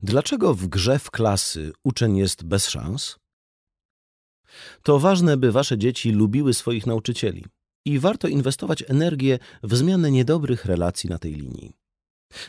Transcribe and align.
Dlaczego 0.00 0.54
w 0.54 0.66
grze 0.66 0.98
w 0.98 1.10
klasy 1.10 1.72
uczeń 1.84 2.16
jest 2.16 2.44
bez 2.44 2.68
szans? 2.68 3.16
To 4.82 4.98
ważne, 4.98 5.36
by 5.36 5.52
wasze 5.52 5.78
dzieci 5.78 6.12
lubiły 6.12 6.54
swoich 6.54 6.86
nauczycieli 6.86 7.44
i 7.86 7.98
warto 7.98 8.28
inwestować 8.28 8.84
energię 8.88 9.38
w 9.62 9.76
zmianę 9.76 10.10
niedobrych 10.10 10.64
relacji 10.64 11.10
na 11.10 11.18
tej 11.18 11.34
linii. 11.34 11.72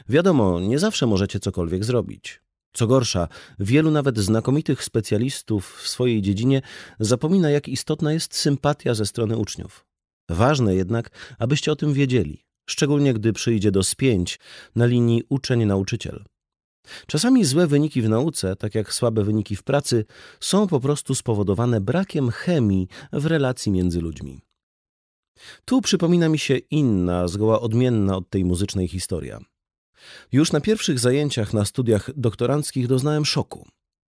Wiadomo, 0.09 0.59
nie 0.59 0.79
zawsze 0.79 1.07
możecie 1.07 1.39
cokolwiek 1.39 1.83
zrobić. 1.83 2.41
Co 2.73 2.87
gorsza, 2.87 3.27
wielu 3.59 3.91
nawet 3.91 4.17
znakomitych 4.17 4.83
specjalistów 4.83 5.77
w 5.77 5.87
swojej 5.87 6.21
dziedzinie 6.21 6.61
zapomina, 6.99 7.49
jak 7.49 7.67
istotna 7.67 8.13
jest 8.13 8.35
sympatia 8.35 8.93
ze 8.93 9.05
strony 9.05 9.37
uczniów. 9.37 9.85
Ważne 10.29 10.75
jednak, 10.75 11.35
abyście 11.39 11.71
o 11.71 11.75
tym 11.75 11.93
wiedzieli, 11.93 12.45
szczególnie 12.69 13.13
gdy 13.13 13.33
przyjdzie 13.33 13.71
do 13.71 13.83
spięć 13.83 14.39
na 14.75 14.85
linii 14.85 15.23
uczeń-nauczyciel. 15.29 16.25
Czasami 17.07 17.45
złe 17.45 17.67
wyniki 17.67 18.01
w 18.01 18.09
nauce, 18.09 18.55
tak 18.55 18.75
jak 18.75 18.93
słabe 18.93 19.23
wyniki 19.23 19.55
w 19.55 19.63
pracy, 19.63 20.05
są 20.39 20.67
po 20.67 20.79
prostu 20.79 21.15
spowodowane 21.15 21.81
brakiem 21.81 22.31
chemii 22.31 22.87
w 23.13 23.25
relacji 23.25 23.71
między 23.71 24.01
ludźmi. 24.01 24.41
Tu 25.65 25.81
przypomina 25.81 26.29
mi 26.29 26.39
się 26.39 26.57
inna, 26.57 27.27
zgoła 27.27 27.61
odmienna 27.61 28.17
od 28.17 28.29
tej 28.29 28.45
muzycznej 28.45 28.87
historia. 28.87 29.39
Już 30.31 30.51
na 30.51 30.61
pierwszych 30.61 30.99
zajęciach 30.99 31.53
na 31.53 31.65
studiach 31.65 32.09
doktoranckich 32.15 32.87
doznałem 32.87 33.25
szoku. 33.25 33.67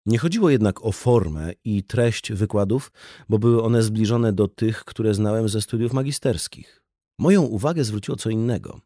Nie 0.07 0.19
chodziło 0.19 0.51
jednak 0.51 0.85
o 0.85 0.93
formę 0.93 1.53
i 1.65 1.85
treść 1.85 2.33
wykładów, 2.33 2.93
bo 3.29 3.39
były 3.39 3.63
one 3.63 3.83
zbliżone 3.83 4.33
do 4.33 4.49
tych, 4.49 4.85
które 4.85 5.15
znałem 5.15 5.49
ze 5.49 5.63
studiów 5.63 5.93
magisterskich. 5.93 6.83
Moją 7.19 7.43
uwagę 7.43 7.85
zwróciło 7.85 8.17
co 8.17 8.31
innego. 8.31 8.81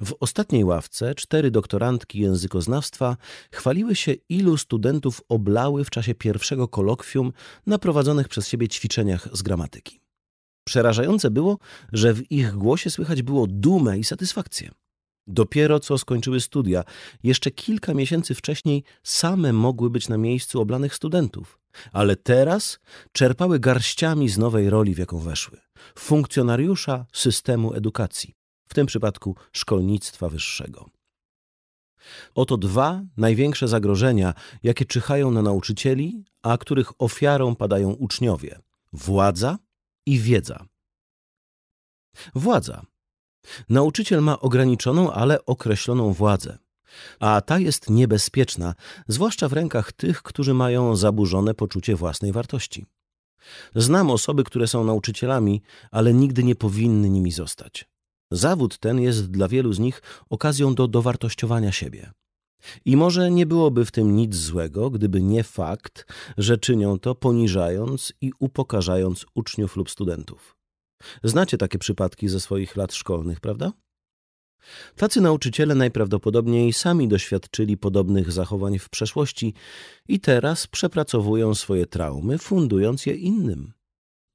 W 0.00 0.14
ostatniej 0.20 0.64
ławce 0.64 1.14
cztery 1.14 1.50
doktorantki 1.50 2.20
językoznawstwa 2.20 3.16
chwaliły 3.52 3.96
się, 3.96 4.12
ilu 4.28 4.56
studentów 4.56 5.22
oblały 5.28 5.84
w 5.84 5.90
czasie 5.90 6.14
pierwszego 6.14 6.68
kolokwium 6.68 7.32
na 7.66 7.78
prowadzonych 7.78 8.28
przez 8.28 8.48
siebie 8.48 8.68
ćwiczeniach 8.68 9.28
z 9.32 9.42
gramatyki. 9.42 10.00
Przerażające 10.64 11.30
było, 11.30 11.58
że 11.92 12.14
w 12.14 12.32
ich 12.32 12.52
głosie 12.52 12.90
słychać 12.90 13.22
było 13.22 13.46
dumę 13.46 13.98
i 13.98 14.04
satysfakcję. 14.04 14.70
Dopiero 15.26 15.80
co 15.80 15.98
skończyły 15.98 16.40
studia, 16.40 16.84
jeszcze 17.22 17.50
kilka 17.50 17.94
miesięcy 17.94 18.34
wcześniej 18.34 18.84
same 19.02 19.52
mogły 19.52 19.90
być 19.90 20.08
na 20.08 20.18
miejscu 20.18 20.60
oblanych 20.60 20.94
studentów, 20.94 21.58
ale 21.92 22.16
teraz 22.16 22.78
czerpały 23.12 23.60
garściami 23.60 24.28
z 24.28 24.38
nowej 24.38 24.70
roli, 24.70 24.94
w 24.94 24.98
jaką 24.98 25.18
weszły 25.18 25.58
funkcjonariusza 25.98 27.06
systemu 27.12 27.74
edukacji, 27.74 28.34
w 28.70 28.74
tym 28.74 28.86
przypadku 28.86 29.36
szkolnictwa 29.52 30.28
wyższego. 30.28 30.90
Oto 32.34 32.56
dwa 32.56 33.02
największe 33.16 33.68
zagrożenia, 33.68 34.34
jakie 34.62 34.84
czyhają 34.84 35.30
na 35.30 35.42
nauczycieli, 35.42 36.24
a 36.42 36.58
których 36.58 37.02
ofiarą 37.02 37.56
padają 37.56 37.90
uczniowie: 37.90 38.60
władza 38.92 39.58
i 40.06 40.18
wiedza. 40.18 40.66
Władza 42.34 42.82
Nauczyciel 43.68 44.22
ma 44.22 44.40
ograniczoną, 44.40 45.12
ale 45.12 45.44
określoną 45.46 46.12
władzę, 46.12 46.58
a 47.20 47.40
ta 47.40 47.58
jest 47.58 47.90
niebezpieczna, 47.90 48.74
zwłaszcza 49.08 49.48
w 49.48 49.52
rękach 49.52 49.92
tych, 49.92 50.22
którzy 50.22 50.54
mają 50.54 50.96
zaburzone 50.96 51.54
poczucie 51.54 51.96
własnej 51.96 52.32
wartości. 52.32 52.86
Znam 53.74 54.10
osoby, 54.10 54.44
które 54.44 54.66
są 54.66 54.84
nauczycielami, 54.84 55.62
ale 55.90 56.14
nigdy 56.14 56.44
nie 56.44 56.54
powinny 56.54 57.10
nimi 57.10 57.32
zostać. 57.32 57.88
Zawód 58.30 58.78
ten 58.78 59.00
jest 59.00 59.30
dla 59.30 59.48
wielu 59.48 59.72
z 59.72 59.78
nich 59.78 60.02
okazją 60.30 60.74
do 60.74 60.88
dowartościowania 60.88 61.72
siebie. 61.72 62.12
I 62.84 62.96
może 62.96 63.30
nie 63.30 63.46
byłoby 63.46 63.84
w 63.84 63.90
tym 63.90 64.16
nic 64.16 64.36
złego, 64.36 64.90
gdyby 64.90 65.22
nie 65.22 65.44
fakt, 65.44 66.06
że 66.38 66.58
czynią 66.58 66.98
to 66.98 67.14
poniżając 67.14 68.12
i 68.20 68.32
upokarzając 68.38 69.26
uczniów 69.34 69.76
lub 69.76 69.90
studentów. 69.90 70.56
Znacie 71.24 71.58
takie 71.58 71.78
przypadki 71.78 72.28
ze 72.28 72.40
swoich 72.40 72.76
lat 72.76 72.94
szkolnych, 72.94 73.40
prawda? 73.40 73.72
Tacy 74.96 75.20
nauczyciele 75.20 75.74
najprawdopodobniej 75.74 76.72
sami 76.72 77.08
doświadczyli 77.08 77.76
podobnych 77.76 78.32
zachowań 78.32 78.78
w 78.78 78.88
przeszłości 78.88 79.54
i 80.08 80.20
teraz 80.20 80.66
przepracowują 80.66 81.54
swoje 81.54 81.86
traumy, 81.86 82.38
fundując 82.38 83.06
je 83.06 83.14
innym. 83.14 83.72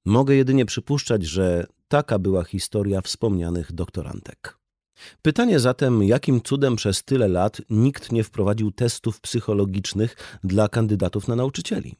Mogę 0.05 0.35
jedynie 0.35 0.66
przypuszczać, 0.66 1.23
że 1.23 1.67
taka 1.88 2.19
była 2.19 2.43
historia 2.43 3.01
wspomnianych 3.01 3.71
doktorantek. 3.71 4.57
Pytanie 5.21 5.59
zatem, 5.59 6.03
jakim 6.03 6.41
cudem 6.41 6.75
przez 6.75 7.03
tyle 7.03 7.27
lat 7.27 7.61
nikt 7.69 8.11
nie 8.11 8.23
wprowadził 8.23 8.71
testów 8.71 9.21
psychologicznych 9.21 10.39
dla 10.43 10.69
kandydatów 10.69 11.27
na 11.27 11.35
nauczycieli? 11.35 11.95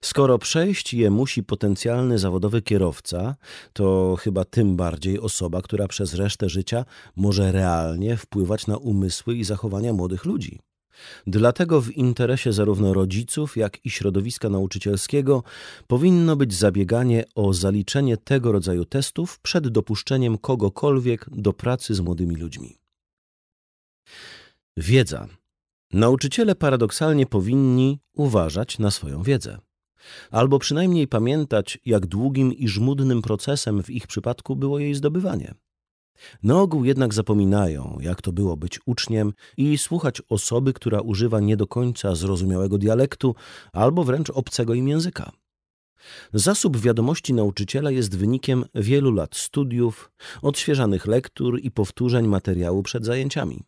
Skoro 0.00 0.38
przejść 0.38 0.94
je 0.94 1.10
musi 1.10 1.42
potencjalny 1.42 2.18
zawodowy 2.18 2.62
kierowca, 2.62 3.36
to 3.72 4.16
chyba 4.20 4.44
tym 4.44 4.76
bardziej 4.76 5.20
osoba, 5.20 5.62
która 5.62 5.88
przez 5.88 6.14
resztę 6.14 6.48
życia 6.48 6.84
może 7.16 7.52
realnie 7.52 8.16
wpływać 8.16 8.66
na 8.66 8.76
umysły 8.76 9.36
i 9.36 9.44
zachowania 9.44 9.92
młodych 9.92 10.24
ludzi. 10.24 10.58
Dlatego 11.26 11.80
w 11.80 11.90
interesie 11.90 12.52
zarówno 12.52 12.94
rodziców, 12.94 13.56
jak 13.56 13.86
i 13.86 13.90
środowiska 13.90 14.48
nauczycielskiego 14.48 15.42
powinno 15.86 16.36
być 16.36 16.54
zabieganie 16.54 17.24
o 17.34 17.52
zaliczenie 17.52 18.16
tego 18.16 18.52
rodzaju 18.52 18.84
testów 18.84 19.38
przed 19.40 19.68
dopuszczeniem 19.68 20.38
kogokolwiek 20.38 21.26
do 21.30 21.52
pracy 21.52 21.94
z 21.94 22.00
młodymi 22.00 22.36
ludźmi. 22.36 22.76
Wiedza. 24.76 25.28
Nauczyciele 25.92 26.54
paradoksalnie 26.54 27.26
powinni 27.26 27.98
uważać 28.14 28.78
na 28.78 28.90
swoją 28.90 29.22
wiedzę 29.22 29.58
albo 30.30 30.58
przynajmniej 30.58 31.08
pamiętać, 31.08 31.78
jak 31.84 32.06
długim 32.06 32.52
i 32.52 32.68
żmudnym 32.68 33.22
procesem 33.22 33.82
w 33.82 33.90
ich 33.90 34.06
przypadku 34.06 34.56
było 34.56 34.78
jej 34.78 34.94
zdobywanie. 34.94 35.54
Na 36.42 36.60
ogół 36.60 36.84
jednak 36.84 37.14
zapominają, 37.14 37.98
jak 38.00 38.22
to 38.22 38.32
było 38.32 38.56
być 38.56 38.80
uczniem 38.86 39.32
i 39.56 39.78
słuchać 39.78 40.22
osoby, 40.28 40.72
która 40.72 41.00
używa 41.00 41.40
nie 41.40 41.56
do 41.56 41.66
końca 41.66 42.14
zrozumiałego 42.14 42.78
dialektu 42.78 43.34
albo 43.72 44.04
wręcz 44.04 44.30
obcego 44.30 44.74
im 44.74 44.88
języka. 44.88 45.32
Zasób 46.32 46.76
wiadomości 46.76 47.34
nauczyciela 47.34 47.90
jest 47.90 48.16
wynikiem 48.16 48.64
wielu 48.74 49.12
lat 49.12 49.36
studiów, 49.36 50.12
odświeżanych 50.42 51.06
lektur 51.06 51.60
i 51.60 51.70
powtórzeń 51.70 52.26
materiału 52.26 52.82
przed 52.82 53.04
zajęciami. 53.04 53.62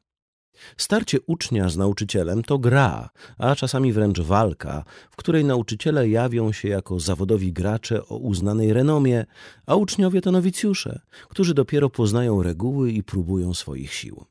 Starcie 0.76 1.18
ucznia 1.26 1.68
z 1.68 1.76
nauczycielem 1.76 2.42
to 2.42 2.58
gra, 2.58 3.10
a 3.38 3.54
czasami 3.54 3.92
wręcz 3.92 4.20
walka, 4.20 4.84
w 5.10 5.16
której 5.16 5.44
nauczyciele 5.44 6.08
jawią 6.08 6.52
się 6.52 6.68
jako 6.68 7.00
zawodowi 7.00 7.52
gracze 7.52 8.06
o 8.06 8.16
uznanej 8.16 8.72
renomie, 8.72 9.24
a 9.66 9.76
uczniowie 9.76 10.20
to 10.20 10.32
nowicjusze, 10.32 11.00
którzy 11.28 11.54
dopiero 11.54 11.90
poznają 11.90 12.42
reguły 12.42 12.92
i 12.92 13.02
próbują 13.02 13.54
swoich 13.54 13.94
sił. 13.94 14.24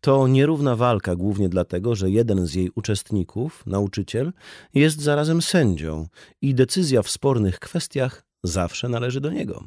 To 0.00 0.28
nierówna 0.28 0.76
walka 0.76 1.16
głównie 1.16 1.48
dlatego, 1.48 1.94
że 1.94 2.10
jeden 2.10 2.46
z 2.46 2.54
jej 2.54 2.70
uczestników, 2.74 3.66
nauczyciel, 3.66 4.32
jest 4.74 5.00
zarazem 5.00 5.42
sędzią 5.42 6.08
i 6.42 6.54
decyzja 6.54 7.02
w 7.02 7.10
spornych 7.10 7.58
kwestiach 7.58 8.24
zawsze 8.42 8.88
należy 8.88 9.20
do 9.20 9.30
niego. 9.30 9.64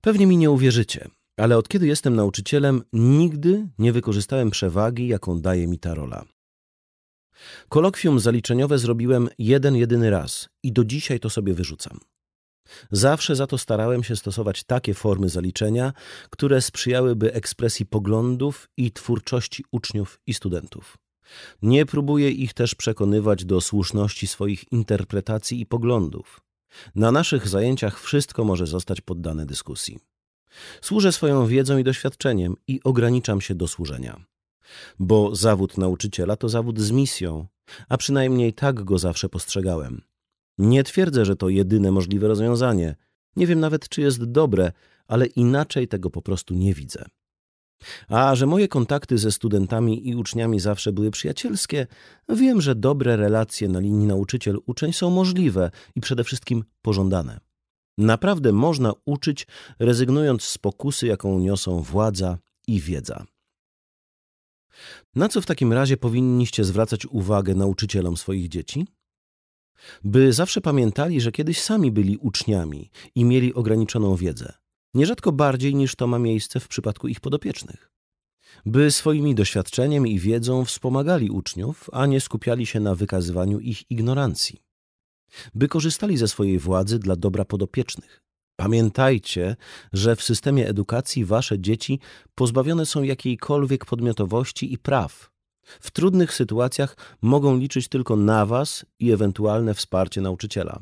Pewnie 0.00 0.26
mi 0.26 0.36
nie 0.36 0.50
uwierzycie, 0.50 1.08
ale 1.42 1.56
od 1.56 1.68
kiedy 1.68 1.86
jestem 1.86 2.16
nauczycielem, 2.16 2.82
nigdy 2.92 3.68
nie 3.78 3.92
wykorzystałem 3.92 4.50
przewagi, 4.50 5.08
jaką 5.08 5.40
daje 5.40 5.66
mi 5.66 5.78
ta 5.78 5.94
rola. 5.94 6.24
Kolokwium 7.68 8.20
zaliczeniowe 8.20 8.78
zrobiłem 8.78 9.28
jeden 9.38 9.76
jedyny 9.76 10.10
raz 10.10 10.48
i 10.62 10.72
do 10.72 10.84
dzisiaj 10.84 11.20
to 11.20 11.30
sobie 11.30 11.54
wyrzucam. 11.54 12.00
Zawsze 12.90 13.36
za 13.36 13.46
to 13.46 13.58
starałem 13.58 14.04
się 14.04 14.16
stosować 14.16 14.64
takie 14.64 14.94
formy 14.94 15.28
zaliczenia, 15.28 15.92
które 16.30 16.62
sprzyjałyby 16.62 17.34
ekspresji 17.34 17.86
poglądów 17.86 18.68
i 18.76 18.92
twórczości 18.92 19.64
uczniów 19.70 20.20
i 20.26 20.34
studentów. 20.34 20.98
Nie 21.62 21.86
próbuję 21.86 22.30
ich 22.30 22.54
też 22.54 22.74
przekonywać 22.74 23.44
do 23.44 23.60
słuszności 23.60 24.26
swoich 24.26 24.72
interpretacji 24.72 25.60
i 25.60 25.66
poglądów. 25.66 26.40
Na 26.94 27.12
naszych 27.12 27.48
zajęciach 27.48 28.00
wszystko 28.00 28.44
może 28.44 28.66
zostać 28.66 29.00
poddane 29.00 29.46
dyskusji. 29.46 30.11
Służę 30.82 31.12
swoją 31.12 31.46
wiedzą 31.46 31.78
i 31.78 31.84
doświadczeniem 31.84 32.54
i 32.66 32.80
ograniczam 32.84 33.40
się 33.40 33.54
do 33.54 33.68
służenia. 33.68 34.24
Bo 34.98 35.34
zawód 35.34 35.78
nauczyciela 35.78 36.36
to 36.36 36.48
zawód 36.48 36.80
z 36.80 36.90
misją, 36.90 37.46
a 37.88 37.96
przynajmniej 37.96 38.52
tak 38.52 38.84
go 38.84 38.98
zawsze 38.98 39.28
postrzegałem. 39.28 40.02
Nie 40.58 40.84
twierdzę, 40.84 41.24
że 41.24 41.36
to 41.36 41.48
jedyne 41.48 41.90
możliwe 41.90 42.28
rozwiązanie. 42.28 42.96
Nie 43.36 43.46
wiem 43.46 43.60
nawet, 43.60 43.88
czy 43.88 44.00
jest 44.00 44.24
dobre, 44.24 44.72
ale 45.06 45.26
inaczej 45.26 45.88
tego 45.88 46.10
po 46.10 46.22
prostu 46.22 46.54
nie 46.54 46.74
widzę. 46.74 47.04
A 48.08 48.34
że 48.34 48.46
moje 48.46 48.68
kontakty 48.68 49.18
ze 49.18 49.32
studentami 49.32 50.08
i 50.08 50.16
uczniami 50.16 50.60
zawsze 50.60 50.92
były 50.92 51.10
przyjacielskie, 51.10 51.86
wiem, 52.28 52.60
że 52.60 52.74
dobre 52.74 53.16
relacje 53.16 53.68
na 53.68 53.80
linii 53.80 54.06
nauczyciel-uczeń 54.06 54.92
są 54.92 55.10
możliwe 55.10 55.70
i 55.94 56.00
przede 56.00 56.24
wszystkim 56.24 56.64
pożądane. 56.82 57.40
Naprawdę 57.98 58.52
można 58.52 58.92
uczyć, 59.04 59.46
rezygnując 59.78 60.42
z 60.42 60.58
pokusy, 60.58 61.06
jaką 61.06 61.38
niosą 61.38 61.82
władza 61.82 62.38
i 62.66 62.80
wiedza. 62.80 63.26
Na 65.14 65.28
co 65.28 65.40
w 65.40 65.46
takim 65.46 65.72
razie 65.72 65.96
powinniście 65.96 66.64
zwracać 66.64 67.06
uwagę 67.06 67.54
nauczycielom 67.54 68.16
swoich 68.16 68.48
dzieci? 68.48 68.86
By 70.04 70.32
zawsze 70.32 70.60
pamiętali, 70.60 71.20
że 71.20 71.32
kiedyś 71.32 71.60
sami 71.60 71.92
byli 71.92 72.16
uczniami 72.16 72.90
i 73.14 73.24
mieli 73.24 73.54
ograniczoną 73.54 74.16
wiedzę, 74.16 74.52
nierzadko 74.94 75.32
bardziej 75.32 75.74
niż 75.74 75.96
to 75.96 76.06
ma 76.06 76.18
miejsce 76.18 76.60
w 76.60 76.68
przypadku 76.68 77.08
ich 77.08 77.20
podopiecznych. 77.20 77.90
By 78.66 78.90
swoimi 78.90 79.34
doświadczeniem 79.34 80.06
i 80.06 80.18
wiedzą 80.18 80.64
wspomagali 80.64 81.30
uczniów, 81.30 81.90
a 81.92 82.06
nie 82.06 82.20
skupiali 82.20 82.66
się 82.66 82.80
na 82.80 82.94
wykazywaniu 82.94 83.60
ich 83.60 83.90
ignorancji. 83.90 84.62
By 85.54 85.68
korzystali 85.68 86.16
ze 86.16 86.28
swojej 86.28 86.58
władzy 86.58 86.98
dla 86.98 87.16
dobra 87.16 87.44
podopiecznych. 87.44 88.22
Pamiętajcie, 88.56 89.56
że 89.92 90.16
w 90.16 90.22
systemie 90.22 90.68
edukacji 90.68 91.24
wasze 91.24 91.60
dzieci 91.60 91.98
pozbawione 92.34 92.86
są 92.86 93.02
jakiejkolwiek 93.02 93.84
podmiotowości 93.84 94.72
i 94.72 94.78
praw. 94.78 95.30
W 95.80 95.90
trudnych 95.90 96.34
sytuacjach 96.34 96.96
mogą 97.22 97.58
liczyć 97.58 97.88
tylko 97.88 98.16
na 98.16 98.46
was 98.46 98.86
i 98.98 99.12
ewentualne 99.12 99.74
wsparcie 99.74 100.20
nauczyciela. 100.20 100.80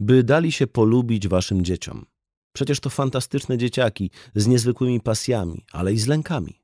By 0.00 0.24
dali 0.24 0.52
się 0.52 0.66
polubić 0.66 1.28
waszym 1.28 1.64
dzieciom. 1.64 2.06
Przecież 2.52 2.80
to 2.80 2.90
fantastyczne 2.90 3.58
dzieciaki 3.58 4.10
z 4.34 4.46
niezwykłymi 4.46 5.00
pasjami, 5.00 5.64
ale 5.72 5.92
i 5.92 5.98
z 5.98 6.06
lękami. 6.06 6.60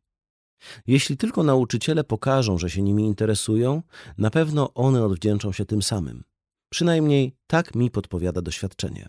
Jeśli 0.86 1.16
tylko 1.16 1.42
nauczyciele 1.42 2.04
pokażą, 2.04 2.58
że 2.58 2.70
się 2.70 2.82
nimi 2.82 3.04
interesują, 3.04 3.82
na 4.18 4.30
pewno 4.30 4.74
one 4.74 5.04
odwdzięczą 5.04 5.52
się 5.52 5.64
tym 5.64 5.82
samym. 5.82 6.24
Przynajmniej 6.68 7.36
tak 7.46 7.74
mi 7.74 7.90
podpowiada 7.90 8.42
doświadczenie. 8.42 9.08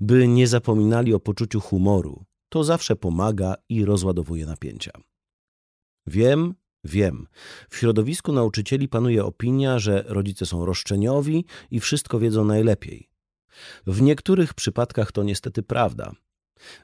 By 0.00 0.28
nie 0.28 0.46
zapominali 0.46 1.14
o 1.14 1.20
poczuciu 1.20 1.60
humoru, 1.60 2.24
to 2.48 2.64
zawsze 2.64 2.96
pomaga 2.96 3.54
i 3.68 3.84
rozładowuje 3.84 4.46
napięcia. 4.46 4.90
Wiem, 6.06 6.54
wiem, 6.84 7.26
w 7.70 7.76
środowisku 7.76 8.32
nauczycieli 8.32 8.88
panuje 8.88 9.24
opinia, 9.24 9.78
że 9.78 10.04
rodzice 10.06 10.46
są 10.46 10.66
roszczeniowi 10.66 11.44
i 11.70 11.80
wszystko 11.80 12.18
wiedzą 12.18 12.44
najlepiej. 12.44 13.08
W 13.86 14.02
niektórych 14.02 14.54
przypadkach 14.54 15.12
to 15.12 15.22
niestety 15.22 15.62
prawda, 15.62 16.12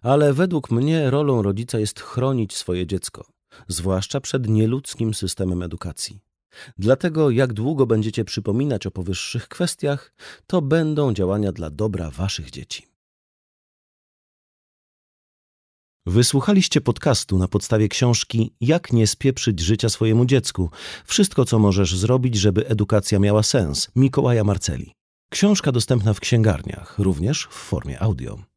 ale 0.02 0.32
według 0.32 0.70
mnie 0.70 1.10
rolą 1.10 1.42
rodzica 1.42 1.78
jest 1.78 2.00
chronić 2.00 2.56
swoje 2.56 2.86
dziecko, 2.86 3.26
zwłaszcza 3.68 4.20
przed 4.20 4.48
nieludzkim 4.48 5.14
systemem 5.14 5.62
edukacji. 5.62 6.20
Dlatego, 6.78 7.30
jak 7.30 7.52
długo 7.52 7.86
będziecie 7.86 8.24
przypominać 8.24 8.86
o 8.86 8.90
powyższych 8.90 9.48
kwestiach, 9.48 10.14
to 10.46 10.62
będą 10.62 11.12
działania 11.12 11.52
dla 11.52 11.70
dobra 11.70 12.10
waszych 12.10 12.50
dzieci. 12.50 12.86
Wysłuchaliście 16.06 16.80
podcastu 16.80 17.38
na 17.38 17.48
podstawie 17.48 17.88
książki 17.88 18.54
Jak 18.60 18.92
nie 18.92 19.06
spieprzyć 19.06 19.60
życia 19.60 19.88
swojemu 19.88 20.26
dziecku. 20.26 20.70
Wszystko, 21.04 21.44
co 21.44 21.58
możesz 21.58 21.96
zrobić, 21.96 22.34
żeby 22.34 22.68
edukacja 22.68 23.18
miała 23.18 23.42
sens. 23.42 23.90
Mikołaja 23.96 24.44
Marceli. 24.44 24.92
Książka 25.30 25.72
dostępna 25.72 26.14
w 26.14 26.20
księgarniach, 26.20 26.98
również 26.98 27.46
w 27.50 27.54
formie 27.54 28.02
audio. 28.02 28.53